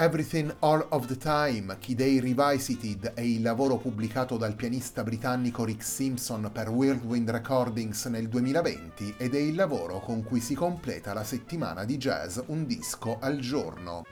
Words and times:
Everything 0.00 0.54
All 0.60 0.86
of 0.90 1.06
the 1.06 1.16
Time, 1.16 1.76
Key 1.80 1.96
Day 1.96 2.20
Revisited 2.20 3.14
è 3.14 3.20
il 3.20 3.42
lavoro 3.42 3.78
pubblicato 3.78 4.36
dal 4.36 4.54
pianista 4.54 5.02
britannico 5.02 5.64
Rick 5.64 5.82
Simpson 5.82 6.50
per 6.52 6.68
Whirlwind 6.68 7.28
Recordings 7.28 8.04
nel 8.04 8.28
2020 8.28 9.16
ed 9.18 9.34
è 9.34 9.38
il 9.38 9.56
lavoro 9.56 9.98
con 9.98 10.22
cui 10.22 10.38
si 10.38 10.54
completa 10.54 11.12
la 11.14 11.24
settimana 11.24 11.84
di 11.84 11.96
jazz 11.96 12.38
Un 12.46 12.64
disco 12.64 13.18
al 13.18 13.38
giorno. 13.40 14.04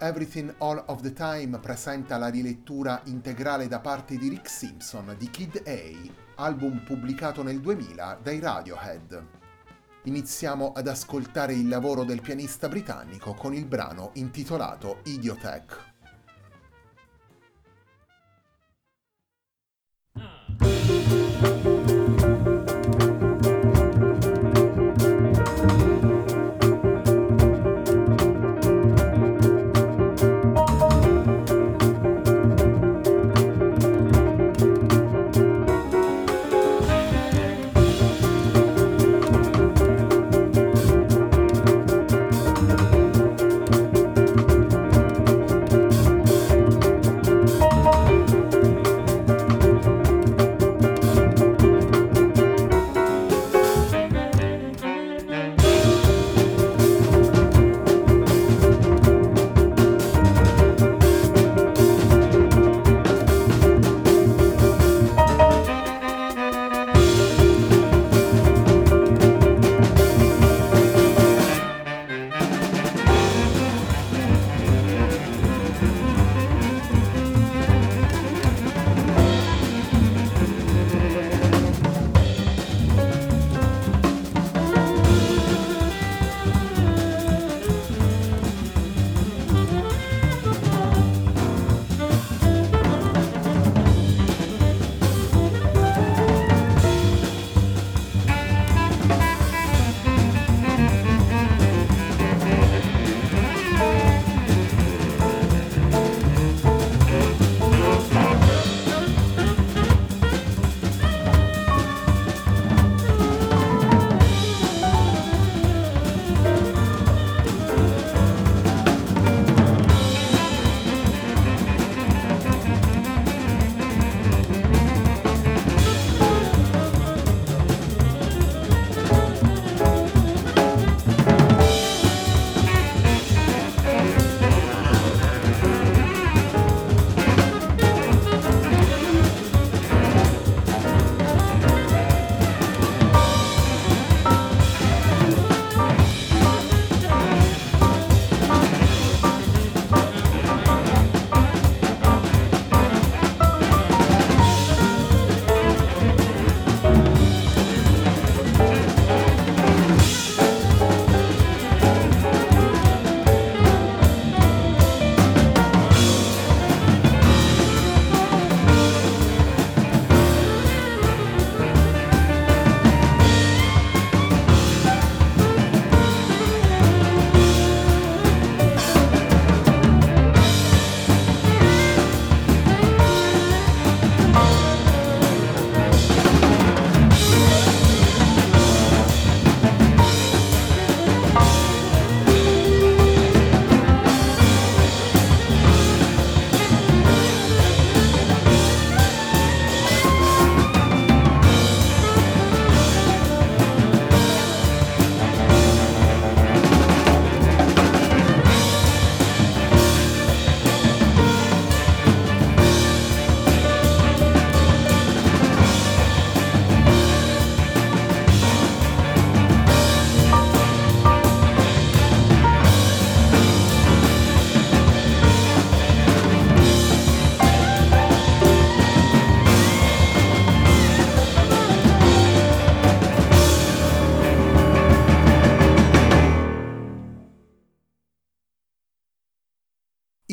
Everything 0.00 0.54
All 0.58 0.84
of 0.88 1.00
the 1.00 1.14
Time 1.14 1.60
presenta 1.60 2.18
la 2.18 2.28
rilettura 2.28 3.00
integrale 3.04 3.68
da 3.68 3.80
parte 3.80 4.18
di 4.18 4.28
Rick 4.28 4.50
Simpson 4.50 5.14
di 5.16 5.30
Kid 5.30 5.62
A, 5.64 6.42
album 6.42 6.84
pubblicato 6.84 7.42
nel 7.42 7.62
2000 7.62 8.18
dai 8.22 8.38
Radiohead 8.38 9.45
iniziamo 10.06 10.72
ad 10.72 10.88
ascoltare 10.88 11.52
il 11.52 11.68
lavoro 11.68 12.04
del 12.04 12.20
pianista 12.20 12.68
britannico 12.68 13.34
con 13.34 13.54
il 13.54 13.66
brano 13.66 14.10
intitolato 14.14 15.00
Idiotech. 15.04 15.95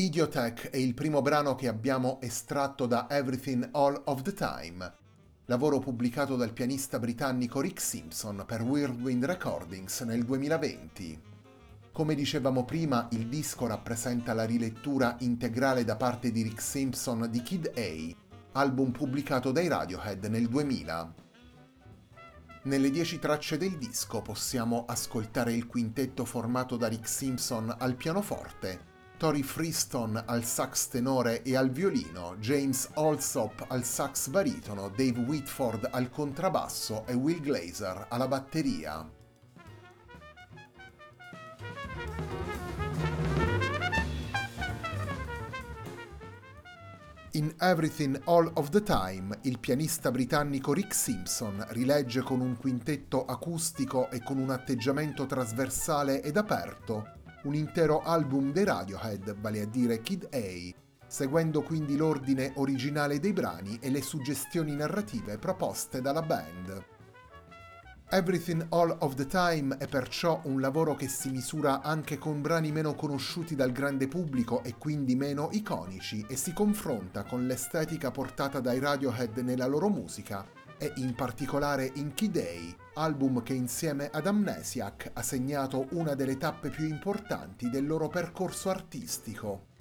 Idiotech 0.04 0.70
è 0.70 0.76
il 0.76 0.94
primo 0.94 1.22
brano 1.22 1.56
che 1.56 1.70
abbiamo 1.70 2.20
estratto 2.20 2.88
da 2.88 3.08
Everything 3.10 3.70
All 3.72 4.02
of 4.08 4.22
the 4.24 4.34
Time, 4.34 4.94
lavoro 5.46 5.80
pubblicato 5.80 6.36
dal 6.36 6.52
pianista 6.52 7.00
britannico 7.00 7.62
Rick 7.62 7.80
Simpson 7.80 8.44
per 8.46 8.64
Whirlwind 8.64 9.24
Recordings 9.24 10.02
nel 10.02 10.26
2020. 10.26 11.22
Come 11.94 12.16
dicevamo 12.16 12.66
prima, 12.66 13.08
il 13.12 13.30
disco 13.30 13.66
rappresenta 13.66 14.34
la 14.34 14.44
rilettura 14.44 15.16
integrale 15.20 15.86
da 15.86 15.96
parte 15.96 16.34
di 16.34 16.42
Rick 16.42 16.62
Simpson 16.62 17.30
di 17.32 17.42
Kid 17.42 17.72
A, 17.74 18.60
album 18.60 18.92
pubblicato 18.92 19.54
dai 19.54 19.70
Radiohead 19.70 20.26
nel 20.26 20.50
2000. 20.50 21.14
Nelle 22.64 22.90
dieci 22.90 23.20
tracce 23.20 23.56
del 23.56 23.78
disco 23.78 24.22
possiamo 24.22 24.84
ascoltare 24.86 25.54
il 25.54 25.66
quintetto 25.66 26.26
formato 26.26 26.76
da 26.76 26.88
Rick 26.88 27.08
Simpson 27.08 27.74
al 27.80 27.96
pianoforte, 27.96 28.92
Tori 29.24 29.42
Freeston 29.42 30.22
al 30.26 30.44
sax 30.44 30.90
tenore 30.90 31.44
e 31.44 31.56
al 31.56 31.70
violino, 31.70 32.36
James 32.40 32.90
Alsop 32.96 33.64
al 33.70 33.86
sax 33.86 34.28
baritono, 34.28 34.90
Dave 34.90 35.18
Whitford 35.18 35.88
al 35.94 36.10
contrabbasso 36.10 37.06
e 37.08 37.14
Will 37.14 37.40
Glazer 37.40 38.08
alla 38.10 38.28
batteria. 38.28 39.10
In 47.32 47.56
Everything 47.60 48.20
All 48.26 48.52
of 48.56 48.68
the 48.72 48.84
Time, 48.84 49.40
il 49.44 49.58
pianista 49.60 50.12
britannico 50.12 50.74
Rick 50.74 50.94
Simpson 50.94 51.66
rilegge 51.70 52.20
con 52.20 52.42
un 52.42 52.58
quintetto 52.58 53.24
acustico 53.24 54.12
e 54.12 54.22
con 54.22 54.38
un 54.38 54.50
atteggiamento 54.50 55.26
trasversale 55.26 56.22
ed 56.22 56.36
aperto 56.36 57.22
un 57.44 57.56
intero 57.56 58.02
album 58.02 58.52
dei 58.52 58.64
Radiohead, 58.64 59.36
vale 59.40 59.62
a 59.62 59.66
dire 59.66 60.02
Kid 60.02 60.28
A, 60.32 60.82
seguendo 61.08 61.62
quindi 61.62 61.96
l'ordine 61.96 62.54
originale 62.56 63.20
dei 63.20 63.34
brani 63.34 63.78
e 63.82 63.90
le 63.90 64.02
suggestioni 64.02 64.76
narrative 64.76 65.38
proposte 65.38 66.02
dalla 66.02 66.22
band. 66.22 66.86
Everything 68.10 68.68
All 68.70 68.96
of 69.00 69.16
the 69.16 69.26
Time 69.26 69.78
è 69.78 69.88
perciò 69.88 70.40
un 70.44 70.62
lavoro 70.62 70.94
che 70.94 71.08
si 71.08 71.32
misura 71.32 71.82
anche 71.82 72.20
con 72.20 72.42
brani 72.42 72.72
meno 72.72 72.94
conosciuti 72.94 73.56
dal 73.56 73.72
grande 73.72 74.08
pubblico 74.08 74.62
e 74.64 74.76
quindi 74.78 75.16
meno 75.16 75.50
iconici 75.52 76.24
e 76.30 76.36
si 76.36 76.54
confronta 76.54 77.24
con 77.24 77.48
l'estetica 77.48 78.12
portata 78.12 78.60
dai 78.60 78.80
Radiohead 78.80 79.38
nella 79.38 79.66
loro 79.66 79.90
musica 79.90 80.46
e 80.78 80.94
in 80.98 81.16
particolare 81.16 81.92
in 81.96 82.14
Key 82.14 82.30
Day, 82.30 82.76
album 82.96 83.42
che 83.42 83.54
insieme 83.54 84.10
ad 84.12 84.28
Amnesiac 84.28 85.12
ha 85.14 85.22
segnato 85.22 85.88
una 85.92 86.14
delle 86.14 86.38
tappe 86.38 86.70
più 86.70 86.86
importanti 86.86 87.70
del 87.70 87.88
loro 87.88 88.08
percorso 88.08 88.70
artistico. 88.70 89.72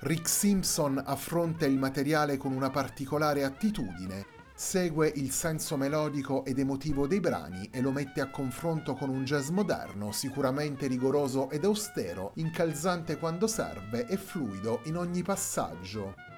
Rick 0.00 0.28
Simpson 0.28 1.02
affronta 1.04 1.66
il 1.66 1.76
materiale 1.76 2.36
con 2.36 2.52
una 2.52 2.70
particolare 2.70 3.44
attitudine, 3.44 4.26
segue 4.54 5.10
il 5.14 5.30
senso 5.30 5.76
melodico 5.76 6.44
ed 6.44 6.58
emotivo 6.58 7.06
dei 7.06 7.20
brani 7.20 7.68
e 7.72 7.80
lo 7.80 7.90
mette 7.90 8.20
a 8.20 8.30
confronto 8.30 8.94
con 8.94 9.08
un 9.08 9.24
jazz 9.24 9.48
moderno, 9.48 10.12
sicuramente 10.12 10.86
rigoroso 10.86 11.50
ed 11.50 11.64
austero, 11.64 12.32
incalzante 12.34 13.18
quando 13.18 13.46
serve 13.46 14.06
e 14.06 14.16
fluido 14.16 14.80
in 14.84 14.96
ogni 14.96 15.22
passaggio. 15.22 16.29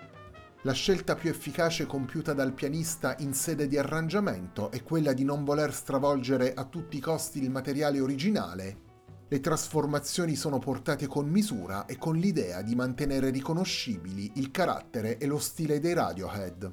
La 0.64 0.72
scelta 0.72 1.16
più 1.16 1.28
efficace 1.28 1.86
compiuta 1.86 2.34
dal 2.34 2.52
pianista 2.52 3.16
in 3.18 3.34
sede 3.34 3.66
di 3.66 3.76
arrangiamento 3.76 4.70
è 4.70 4.80
quella 4.84 5.12
di 5.12 5.24
non 5.24 5.42
voler 5.42 5.74
stravolgere 5.74 6.54
a 6.54 6.64
tutti 6.66 6.98
i 6.98 7.00
costi 7.00 7.42
il 7.42 7.50
materiale 7.50 7.98
originale. 7.98 8.90
Le 9.26 9.40
trasformazioni 9.40 10.36
sono 10.36 10.60
portate 10.60 11.08
con 11.08 11.28
misura 11.28 11.86
e 11.86 11.98
con 11.98 12.16
l'idea 12.16 12.62
di 12.62 12.76
mantenere 12.76 13.30
riconoscibili 13.30 14.30
il 14.36 14.52
carattere 14.52 15.18
e 15.18 15.26
lo 15.26 15.40
stile 15.40 15.80
dei 15.80 15.94
Radiohead. 15.94 16.72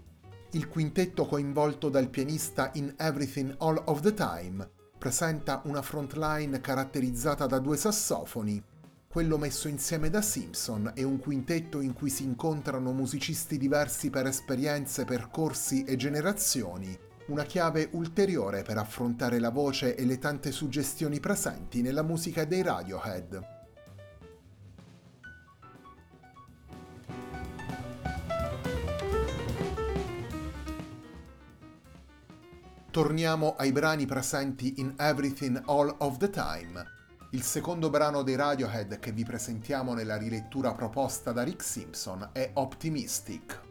Il 0.52 0.68
quintetto 0.68 1.26
coinvolto 1.26 1.90
dal 1.90 2.10
pianista 2.10 2.70
in 2.74 2.94
Everything 2.96 3.56
All 3.58 3.82
of 3.86 4.02
the 4.02 4.14
Time 4.14 4.70
presenta 5.00 5.62
una 5.66 5.82
frontline 5.82 6.62
caratterizzata 6.62 7.48
da 7.48 7.58
due 7.58 7.76
sassofoni, 7.78 8.62
quello 9.12 9.40
messo 9.40 9.68
insieme 9.68 10.12
da 10.12 10.22
Simpson 10.22 10.92
è 10.94 11.02
un 11.02 11.18
quintetto 11.18 11.82
in 11.82 11.94
cui 11.94 12.12
si 12.12 12.24
incontrano 12.24 12.94
musicisti 12.94 13.58
diversi 13.58 14.12
per 14.12 14.28
esperienze, 14.28 15.04
percorsi 15.04 15.84
e 15.84 15.96
generazioni, 15.96 16.96
una 17.30 17.44
chiave 17.44 17.90
ulteriore 17.94 18.62
per 18.62 18.78
affrontare 18.78 19.40
la 19.40 19.50
voce 19.50 19.96
e 19.96 20.06
le 20.06 20.20
tante 20.20 20.52
suggestioni 20.52 21.20
presenti 21.20 21.82
nella 21.82 22.04
musica 22.04 22.46
dei 22.46 22.62
Radiohead. 22.62 23.58
Torniamo 32.92 33.56
ai 33.56 33.72
brani 33.72 34.06
presenti 34.06 34.76
in 34.78 34.94
Everything 34.98 35.64
All 35.66 35.96
of 35.98 36.18
the 36.18 36.30
Time, 36.30 36.98
il 37.32 37.44
secondo 37.44 37.92
brano 37.92 38.24
dei 38.24 38.36
Radiohead 38.36 38.98
che 38.98 39.12
vi 39.12 39.24
presentiamo 39.24 39.94
nella 39.94 40.18
rilettura 40.18 40.72
proposta 40.72 41.32
da 41.32 41.44
Rick 41.44 41.64
Simpson 41.64 42.30
è 42.32 42.50
Optimistic. 42.56 43.69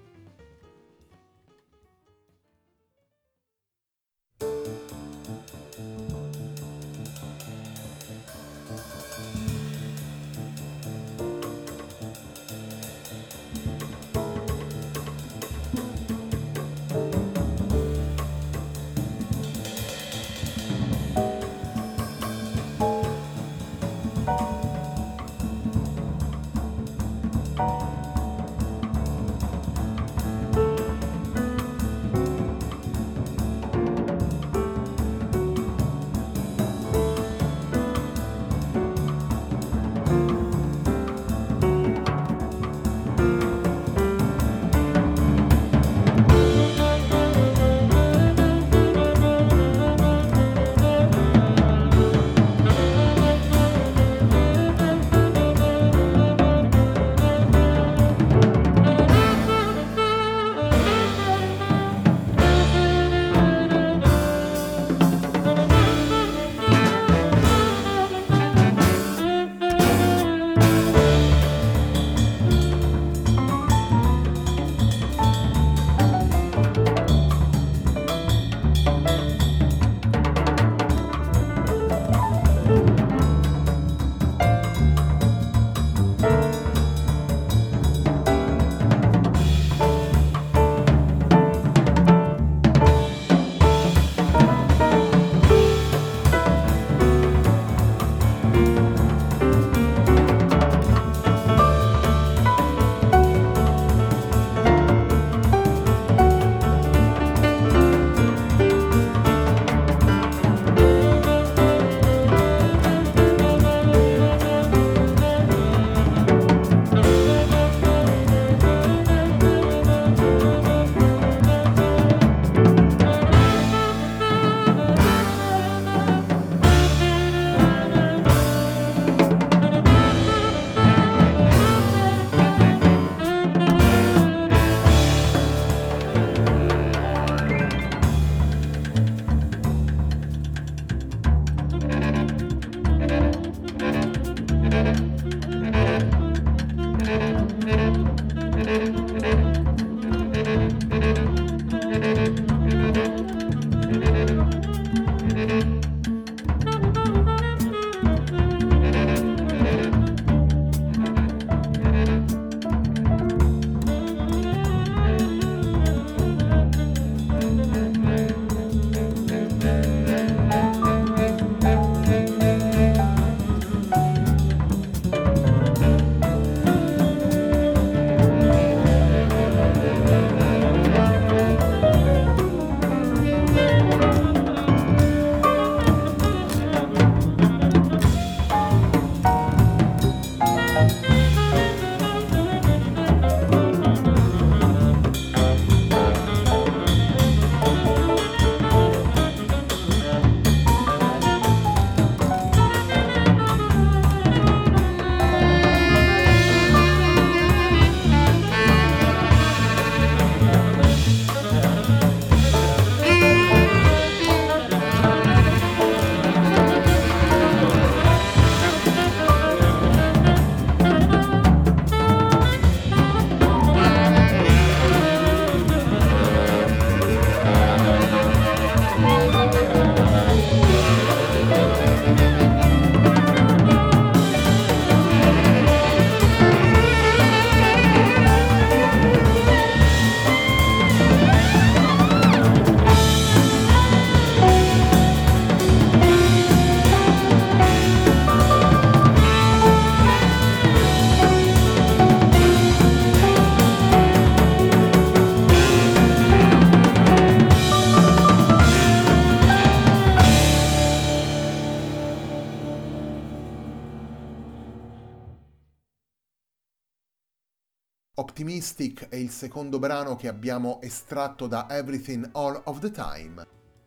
Optimistic 268.40 269.08
è 269.08 269.16
il 269.16 269.30
secondo 269.30 269.80
brano 269.80 270.14
che 270.14 270.28
abbiamo 270.28 270.80
estratto 270.80 271.48
da 271.48 271.66
Everything 271.68 272.28
All 272.34 272.62
of 272.66 272.78
the 272.78 272.92
Time, 272.92 273.44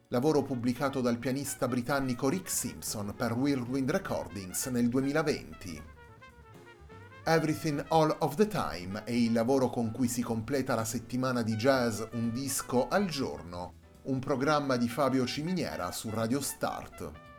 lavoro 0.10 0.42
pubblicato 0.42 1.00
dal 1.00 1.20
pianista 1.20 1.70
britannico 1.70 2.28
Rick 2.28 2.50
Simpson 2.50 3.14
per 3.16 3.32
Whirlwind 3.32 3.90
Recordings 3.90 4.66
nel 4.66 4.90
2020. 4.90 5.82
Everything 7.24 7.86
All 7.88 8.14
of 8.20 8.36
the 8.36 8.48
Time 8.48 9.06
è 9.06 9.12
il 9.12 9.32
lavoro 9.32 9.70
con 9.70 9.90
cui 9.92 10.10
si 10.10 10.22
completa 10.22 10.76
la 10.76 10.84
settimana 10.84 11.44
di 11.44 11.56
jazz 11.56 12.02
Un 12.12 12.34
disco 12.34 12.90
al 12.90 13.06
giorno, 13.06 13.76
un 14.04 14.20
programma 14.20 14.76
di 14.76 14.90
Fabio 14.90 15.26
Ciminiera 15.26 15.94
su 15.94 16.10
Radio 16.10 16.42
Start. 16.42 17.31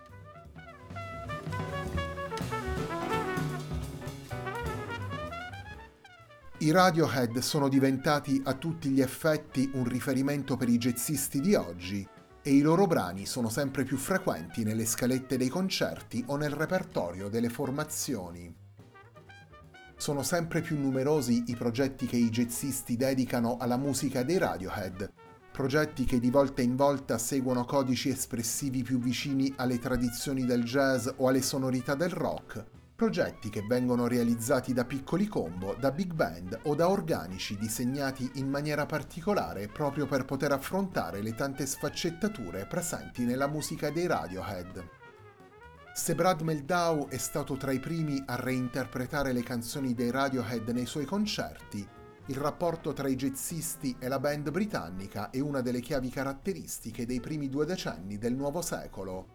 I 6.62 6.70
Radiohead 6.70 7.40
sono 7.40 7.68
diventati 7.68 8.40
a 8.44 8.54
tutti 8.54 8.90
gli 8.90 9.00
effetti 9.00 9.68
un 9.74 9.82
riferimento 9.82 10.56
per 10.56 10.68
i 10.68 10.78
jazzisti 10.78 11.40
di 11.40 11.56
oggi 11.56 12.06
e 12.40 12.50
i 12.52 12.60
loro 12.60 12.86
brani 12.86 13.26
sono 13.26 13.48
sempre 13.48 13.82
più 13.82 13.96
frequenti 13.96 14.62
nelle 14.62 14.86
scalette 14.86 15.36
dei 15.36 15.48
concerti 15.48 16.22
o 16.28 16.36
nel 16.36 16.52
repertorio 16.52 17.28
delle 17.28 17.48
formazioni. 17.48 18.54
Sono 19.96 20.22
sempre 20.22 20.60
più 20.60 20.78
numerosi 20.78 21.42
i 21.48 21.56
progetti 21.56 22.06
che 22.06 22.16
i 22.16 22.30
jazzisti 22.30 22.96
dedicano 22.96 23.56
alla 23.56 23.76
musica 23.76 24.22
dei 24.22 24.38
Radiohead, 24.38 25.12
progetti 25.50 26.04
che 26.04 26.20
di 26.20 26.30
volta 26.30 26.62
in 26.62 26.76
volta 26.76 27.18
seguono 27.18 27.64
codici 27.64 28.08
espressivi 28.08 28.84
più 28.84 29.00
vicini 29.00 29.52
alle 29.56 29.80
tradizioni 29.80 30.44
del 30.44 30.62
jazz 30.62 31.08
o 31.16 31.26
alle 31.26 31.42
sonorità 31.42 31.96
del 31.96 32.10
rock, 32.10 32.81
progetti 32.94 33.50
che 33.50 33.62
vengono 33.62 34.06
realizzati 34.06 34.72
da 34.72 34.84
piccoli 34.84 35.26
combo, 35.26 35.74
da 35.74 35.90
big 35.90 36.12
band 36.12 36.60
o 36.64 36.74
da 36.74 36.88
organici 36.88 37.56
disegnati 37.56 38.30
in 38.34 38.48
maniera 38.48 38.86
particolare 38.86 39.68
proprio 39.68 40.06
per 40.06 40.24
poter 40.24 40.52
affrontare 40.52 41.20
le 41.22 41.34
tante 41.34 41.66
sfaccettature 41.66 42.66
presenti 42.66 43.24
nella 43.24 43.48
musica 43.48 43.90
dei 43.90 44.06
Radiohead. 44.06 44.88
Se 45.94 46.14
Brad 46.14 46.40
Meldau 46.40 47.08
è 47.08 47.18
stato 47.18 47.56
tra 47.56 47.72
i 47.72 47.80
primi 47.80 48.22
a 48.24 48.36
reinterpretare 48.36 49.32
le 49.32 49.42
canzoni 49.42 49.94
dei 49.94 50.10
Radiohead 50.10 50.68
nei 50.68 50.86
suoi 50.86 51.04
concerti, 51.04 51.86
il 52.26 52.36
rapporto 52.36 52.92
tra 52.92 53.08
i 53.08 53.16
jazzisti 53.16 53.96
e 53.98 54.06
la 54.06 54.20
band 54.20 54.50
britannica 54.50 55.30
è 55.30 55.40
una 55.40 55.60
delle 55.60 55.80
chiavi 55.80 56.08
caratteristiche 56.08 57.04
dei 57.04 57.20
primi 57.20 57.48
due 57.48 57.66
decenni 57.66 58.16
del 58.16 58.34
nuovo 58.34 58.62
secolo 58.62 59.31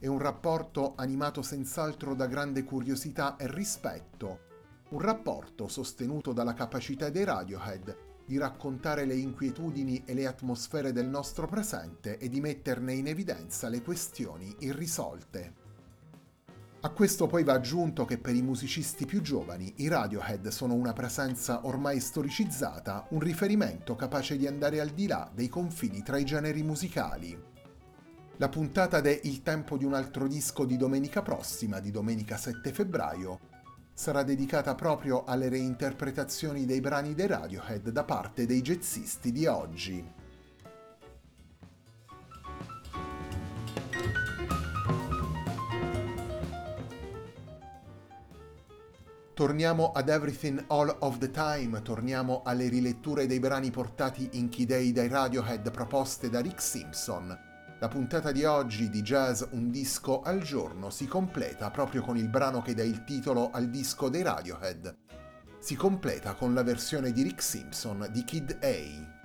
è 0.00 0.06
un 0.06 0.18
rapporto 0.18 0.94
animato 0.96 1.42
senz'altro 1.42 2.14
da 2.14 2.26
grande 2.26 2.62
curiosità 2.62 3.36
e 3.36 3.50
rispetto, 3.50 4.46
un 4.90 5.00
rapporto 5.00 5.66
sostenuto 5.66 6.32
dalla 6.32 6.54
capacità 6.54 7.10
dei 7.10 7.24
Radiohead 7.24 7.96
di 8.24 8.38
raccontare 8.38 9.06
le 9.06 9.14
inquietudini 9.14 10.02
e 10.04 10.14
le 10.14 10.26
atmosfere 10.26 10.92
del 10.92 11.08
nostro 11.08 11.46
presente 11.46 12.18
e 12.18 12.28
di 12.28 12.40
metterne 12.40 12.92
in 12.92 13.06
evidenza 13.06 13.68
le 13.68 13.82
questioni 13.82 14.54
irrisolte. 14.60 15.66
A 16.80 16.90
questo 16.90 17.26
poi 17.26 17.42
va 17.42 17.54
aggiunto 17.54 18.04
che 18.04 18.18
per 18.18 18.36
i 18.36 18.42
musicisti 18.42 19.04
più 19.04 19.20
giovani 19.20 19.72
i 19.78 19.88
Radiohead 19.88 20.46
sono 20.48 20.74
una 20.74 20.92
presenza 20.92 21.66
ormai 21.66 21.98
storicizzata, 21.98 23.06
un 23.10 23.18
riferimento 23.18 23.96
capace 23.96 24.36
di 24.36 24.46
andare 24.46 24.78
al 24.78 24.90
di 24.90 25.08
là 25.08 25.28
dei 25.34 25.48
confini 25.48 26.04
tra 26.04 26.18
i 26.18 26.24
generi 26.24 26.62
musicali. 26.62 27.57
La 28.40 28.48
puntata 28.48 29.00
de 29.00 29.20
Il 29.24 29.42
tempo 29.42 29.76
di 29.76 29.84
un 29.84 29.94
altro 29.94 30.28
disco 30.28 30.64
di 30.64 30.76
domenica 30.76 31.22
prossima, 31.22 31.80
di 31.80 31.90
domenica 31.90 32.36
7 32.36 32.72
febbraio, 32.72 33.40
sarà 33.92 34.22
dedicata 34.22 34.76
proprio 34.76 35.24
alle 35.24 35.48
reinterpretazioni 35.48 36.64
dei 36.64 36.80
brani 36.80 37.14
dei 37.14 37.26
Radiohead 37.26 37.90
da 37.90 38.04
parte 38.04 38.46
dei 38.46 38.62
jazzisti 38.62 39.32
di 39.32 39.46
oggi. 39.46 40.12
Torniamo 49.34 49.90
ad 49.90 50.08
Everything 50.08 50.64
All 50.68 50.94
of 51.00 51.18
the 51.18 51.32
Time, 51.32 51.82
torniamo 51.82 52.42
alle 52.44 52.68
riletture 52.68 53.26
dei 53.26 53.40
brani 53.40 53.72
portati 53.72 54.28
in 54.34 54.48
Key 54.48 54.64
Day 54.64 54.92
dai 54.92 55.08
Radiohead 55.08 55.72
proposte 55.72 56.30
da 56.30 56.40
Rick 56.40 56.62
Simpson, 56.62 57.47
la 57.80 57.88
puntata 57.88 58.32
di 58.32 58.44
oggi 58.44 58.90
di 58.90 59.02
Jazz 59.02 59.42
Un 59.50 59.70
disco 59.70 60.22
al 60.22 60.42
giorno 60.42 60.90
si 60.90 61.06
completa 61.06 61.70
proprio 61.70 62.02
con 62.02 62.16
il 62.16 62.28
brano 62.28 62.60
che 62.60 62.74
dà 62.74 62.82
il 62.82 63.04
titolo 63.04 63.50
al 63.50 63.68
disco 63.68 64.08
dei 64.08 64.22
Radiohead. 64.22 64.96
Si 65.60 65.76
completa 65.76 66.34
con 66.34 66.54
la 66.54 66.62
versione 66.62 67.12
di 67.12 67.22
Rick 67.22 67.42
Simpson 67.42 68.08
di 68.10 68.24
Kid 68.24 68.58
A. 68.62 69.17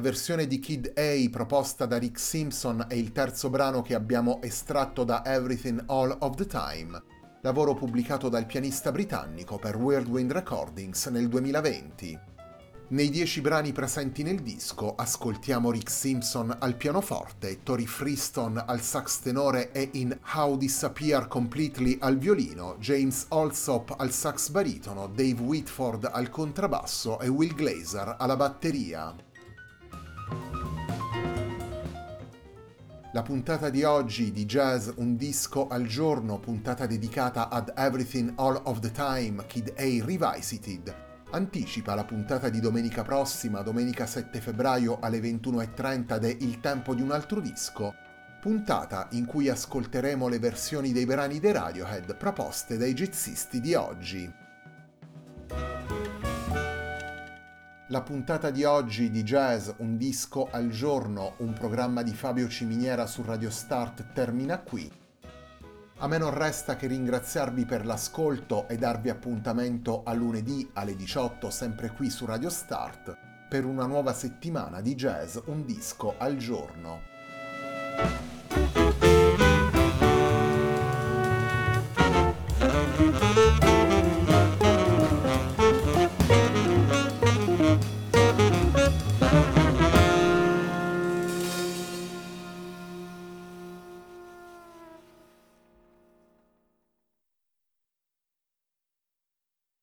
La 0.00 0.06
versione 0.06 0.46
di 0.46 0.58
Kid 0.60 0.94
A 0.96 1.28
proposta 1.30 1.84
da 1.84 1.98
Rick 1.98 2.18
Simpson 2.18 2.86
è 2.88 2.94
il 2.94 3.12
terzo 3.12 3.50
brano 3.50 3.82
che 3.82 3.94
abbiamo 3.94 4.40
estratto 4.40 5.04
da 5.04 5.22
Everything 5.26 5.82
All 5.88 6.16
of 6.20 6.36
the 6.36 6.46
Time, 6.46 7.02
lavoro 7.42 7.74
pubblicato 7.74 8.30
dal 8.30 8.46
pianista 8.46 8.92
britannico 8.92 9.58
per 9.58 9.76
Whirlwind 9.76 10.32
Recordings 10.32 11.04
nel 11.08 11.28
2020. 11.28 12.18
Nei 12.88 13.10
dieci 13.10 13.42
brani 13.42 13.72
presenti 13.72 14.22
nel 14.22 14.40
disco 14.40 14.94
ascoltiamo 14.94 15.70
Rick 15.70 15.90
Simpson 15.90 16.56
al 16.58 16.76
pianoforte, 16.76 17.62
Tori 17.62 17.86
Freeston 17.86 18.56
al 18.66 18.80
sax 18.80 19.18
tenore 19.18 19.70
e 19.72 19.90
in 19.92 20.18
How 20.32 20.56
Disappear 20.56 21.28
Completely 21.28 21.98
al 22.00 22.16
violino, 22.16 22.76
James 22.78 23.26
Alsop 23.28 23.96
al 23.98 24.12
sax 24.12 24.48
baritono, 24.48 25.08
Dave 25.08 25.42
Whitford 25.42 26.08
al 26.10 26.30
contrabbasso 26.30 27.20
e 27.20 27.28
Will 27.28 27.54
Glazer 27.54 28.16
alla 28.18 28.36
batteria. 28.36 29.28
La 33.12 33.22
puntata 33.22 33.70
di 33.70 33.82
oggi 33.82 34.30
di 34.30 34.46
Jazz 34.46 34.88
Un 34.96 35.16
disco 35.16 35.66
al 35.66 35.84
giorno, 35.84 36.38
puntata 36.38 36.86
dedicata 36.86 37.48
ad 37.48 37.72
Everything 37.76 38.34
All 38.36 38.60
of 38.64 38.78
the 38.78 38.92
Time, 38.92 39.44
Kid 39.46 39.72
A 39.76 39.82
Revisited, 39.82 40.94
anticipa 41.32 41.96
la 41.96 42.04
puntata 42.04 42.48
di 42.48 42.60
domenica 42.60 43.02
prossima, 43.02 43.62
domenica 43.62 44.06
7 44.06 44.40
febbraio 44.40 45.00
alle 45.00 45.18
21.30 45.18 46.18
de 46.18 46.36
Il 46.40 46.60
tempo 46.60 46.94
di 46.94 47.02
un 47.02 47.10
altro 47.10 47.40
disco, 47.40 47.94
puntata 48.40 49.08
in 49.10 49.26
cui 49.26 49.48
ascolteremo 49.48 50.28
le 50.28 50.38
versioni 50.38 50.92
dei 50.92 51.04
brani 51.04 51.40
dei 51.40 51.52
Radiohead 51.52 52.16
proposte 52.16 52.76
dai 52.76 52.94
jazzisti 52.94 53.60
di 53.60 53.74
oggi. 53.74 54.32
La 57.90 58.02
puntata 58.02 58.50
di 58.50 58.62
oggi 58.62 59.10
di 59.10 59.24
Jazz 59.24 59.68
Un 59.78 59.96
disco 59.96 60.46
al 60.52 60.68
giorno, 60.68 61.34
un 61.38 61.52
programma 61.52 62.04
di 62.04 62.14
Fabio 62.14 62.48
Ciminiera 62.48 63.04
su 63.08 63.24
Radio 63.24 63.50
Start 63.50 64.12
termina 64.12 64.60
qui. 64.60 64.88
A 65.96 66.06
me 66.06 66.16
non 66.16 66.32
resta 66.32 66.76
che 66.76 66.86
ringraziarvi 66.86 67.64
per 67.64 67.84
l'ascolto 67.84 68.68
e 68.68 68.76
darvi 68.76 69.08
appuntamento 69.08 70.04
a 70.04 70.12
lunedì 70.12 70.70
alle 70.74 70.94
18 70.94 71.50
sempre 71.50 71.90
qui 71.90 72.10
su 72.10 72.26
Radio 72.26 72.48
Start 72.48 73.16
per 73.48 73.64
una 73.64 73.86
nuova 73.86 74.12
settimana 74.12 74.80
di 74.80 74.94
jazz 74.94 75.36
un 75.46 75.66
disco 75.66 76.14
al 76.16 76.36
giorno. 76.36 78.29